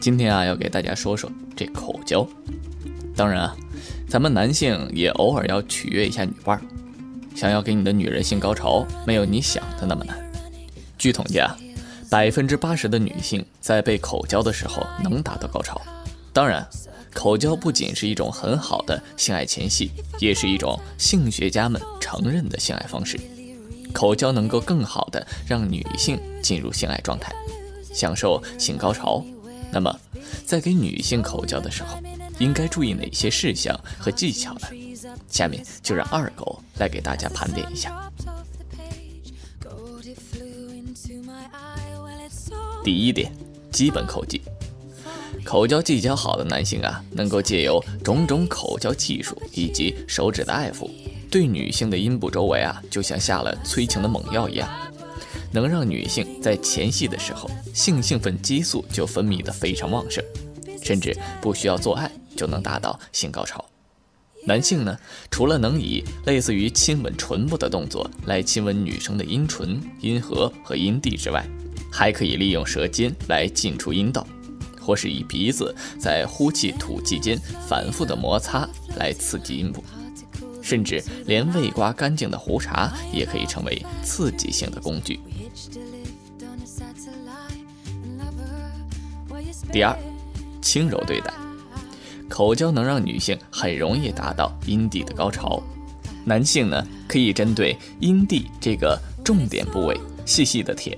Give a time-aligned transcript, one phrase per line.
[0.00, 2.26] 今天啊，要给大家说说这口交。
[3.16, 3.56] 当然啊，
[4.08, 6.62] 咱们男性也偶尔要取悦一下女伴儿。
[7.34, 10.16] 想要给你的女人性高潮，没有你想的那么难。
[10.96, 11.56] 据统计啊，
[12.08, 15.80] 百分之八十的女性在被口交的时候能达到高潮。
[16.32, 16.66] 当然，
[17.12, 19.90] 口交不仅是一种很好的性爱前戏，
[20.20, 23.18] 也是一种性学家们承认的性爱方式。
[23.92, 27.32] 口交能够更好的让女性进入性爱状态，
[27.92, 29.24] 享受性高潮。
[29.72, 30.00] 那么，
[30.46, 31.98] 在给女性口交的时候，
[32.38, 34.68] 应该注意哪些事项和技巧呢？
[35.28, 38.10] 下面就让二狗来给大家盘点一下。
[42.84, 43.30] 第一点，
[43.70, 44.40] 基本口技。
[45.44, 50.90] 口交技巧好的男性啊，能够借由种种口交技术以及手指的爱抚，
[51.30, 54.68] 对女性的阴部周围啊，就像下了催情的猛药一样。
[55.52, 60.24] 能让女性在前戏的时候，性兴奋激素就分泌的非常旺盛，
[60.82, 63.64] 甚至不需要做爱就能达到性高潮。
[64.46, 64.96] 男性呢，
[65.30, 71.46] 除了能以类似于亲吻唇部的动作来亲吻女生的阴唇、阴核和阴蒂之外，
[71.90, 74.26] 还可以利用舌尖来进出阴道，
[74.80, 79.82] 或是以鼻子在呼气吐气间反复的摩擦来刺激阴部。
[80.62, 85.18] 甚至连未刮干净的胡茬也可以成为刺激性的工具。
[89.72, 89.96] 第二，
[90.62, 91.32] 轻柔对待，
[92.28, 95.62] 口交能让女性很容易达到阴蒂的高潮。
[96.24, 100.96] 男性呢，可以针对阴蒂这个重点部位细细的舔、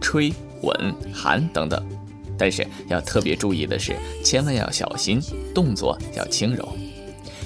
[0.00, 1.84] 吹、吻、含等等，
[2.36, 5.20] 但是要特别注意的是，千万要小心，
[5.54, 6.68] 动作要轻柔。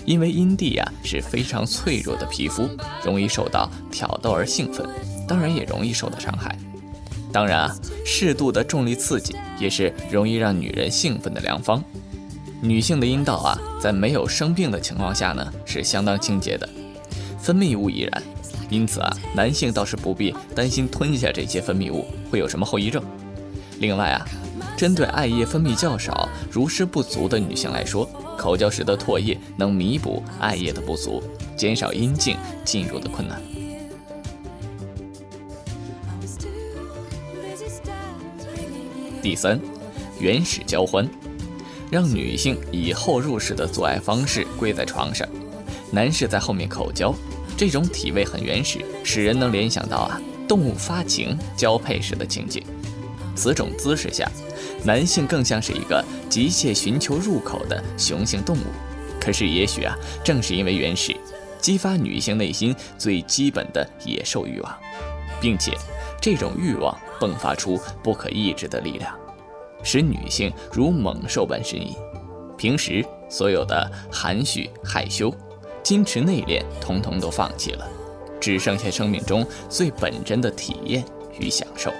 [0.05, 2.69] 因为阴蒂呀是非常脆弱的皮肤，
[3.05, 4.87] 容易受到挑逗而兴奋，
[5.27, 6.56] 当然也容易受到伤害。
[7.33, 11.83] 当然啊，适度的重力刺激也是容易让女人兴奋的良方。
[12.61, 16.69] 女性的阴道啊，在没有生病的情况下呢，是相当清洁的，
[17.39, 18.22] 分泌物亦然。
[18.70, 23.02] 因此啊，男性倒是不必担心吞下这些分泌物会有什么后遗症。
[23.80, 24.24] 另外啊，
[24.77, 28.08] 针对艾叶分泌较少、如湿不足的女性来说，
[28.39, 31.23] 口交时的唾液能弥补艾叶的不足，
[31.57, 33.42] 减少阴茎进入的困难。
[39.24, 39.58] 第三，
[40.20, 41.08] 原始交欢，
[41.90, 45.27] 让女性以后入式的做爱方式跪在床上，
[45.90, 47.14] 男士在后面口交，
[47.57, 52.63] 这种体位很原始，使人能联想到啊动物发情交配时的情景。
[53.34, 54.30] 此种姿势下。
[54.84, 58.67] 男性更像是一个急切寻求入口的雄性动物，
[59.18, 61.17] 可是也许啊，正是因为原始，
[61.58, 64.79] 激发女性内心最基本的野兽欲望，
[65.40, 65.73] 并且
[66.24, 69.14] 这种欲望迸发出不可抑制的力量，
[69.83, 71.95] 使女性如猛兽般呻吟。
[72.57, 75.30] 平时所有的含蓄、害羞、
[75.83, 77.86] 矜持、内敛，通通都放弃了，
[78.40, 81.05] 只剩下生命中最本真的体验
[81.39, 81.92] 与享受。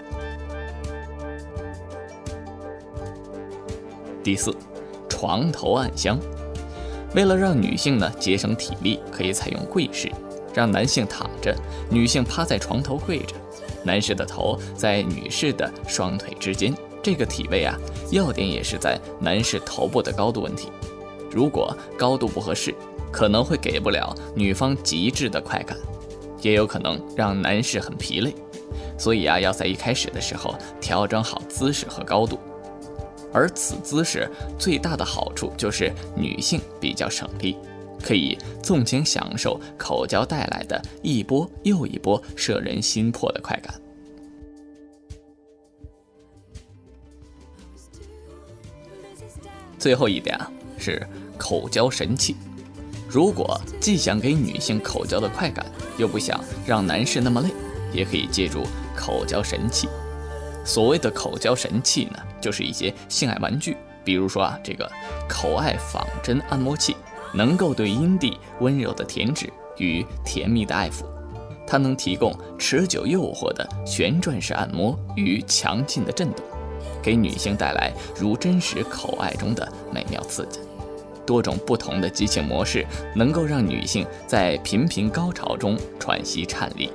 [4.23, 4.57] 第四，
[5.07, 6.19] 床头暗香。
[7.15, 10.11] 为了让女性呢节省体力，可以采用跪式，
[10.55, 11.55] 让男性躺着，
[11.91, 13.35] 女性趴在床头跪着，
[13.85, 16.75] 男士的头在女士的双腿之间。
[17.03, 17.79] 这个体位啊，
[18.11, 20.69] 要点也是在男士头部的高度问题。
[21.31, 22.75] 如果高度不合适，
[23.13, 25.77] 可能会给不了女方极致的快感，
[26.41, 28.35] 也有可能让男士很疲累。
[28.97, 32.39] 所以啊，要在一开始的时候调整好姿势和高度。
[33.33, 37.57] 而此姿势最大的好处就是女性比较省力，
[38.05, 43.81] 可以纵情享受口交带来的一波又一波摄人心魄的快感。
[49.79, 51.07] 最后一点啊，是
[51.39, 52.37] 口交神器。
[53.09, 55.65] 如果既想给女性口交的快感，
[55.97, 57.49] 又不想让男士那么累，
[57.91, 58.65] 也可以借助
[58.95, 59.89] 口交神器。
[60.63, 64.91] 所谓的口交神器呢，就是一些性爱玩具，比如说啊，这个
[65.27, 66.97] 口爱仿真按摩器，
[67.35, 69.49] 能够对阴蒂温柔的舔舐
[69.79, 71.05] 与甜蜜的爱抚，
[71.67, 76.45] 它能提供持久诱惑的旋转式按摩与强劲的震动，
[77.03, 80.61] 给女性带来如真实口爱中的美妙刺激。
[81.27, 82.87] 多种不同的激情模式，
[83.17, 86.91] 能够让女性在频频高潮中喘息颤栗，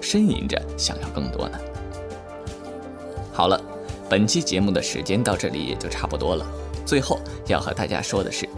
[0.00, 1.58] 呻吟着想要更多呢。
[3.32, 3.58] 好了，
[4.10, 6.44] 本期节目的时间到这里也就差不多了。
[6.84, 8.48] 最后要和大家说的是，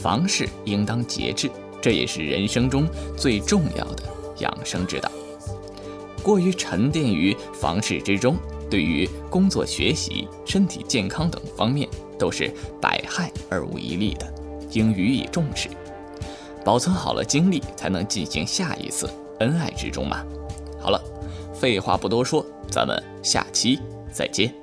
[0.00, 1.50] 房事应当节制，
[1.80, 2.86] 这也是人生中
[3.16, 4.04] 最重要的
[4.38, 5.10] 养生之道。
[6.22, 8.36] 过于沉淀于房事之中，
[8.70, 11.88] 对于工作、学习、身体健康等方面
[12.18, 12.50] 都是
[12.80, 14.32] 百害而无一利的，
[14.70, 15.68] 应予以重视。
[16.64, 19.08] 保存好了精力，才能进行下一次
[19.38, 20.22] 恩爱之中嘛。
[20.78, 21.02] 好了，
[21.54, 23.78] 废话不多说，咱们下期
[24.12, 24.59] 再见。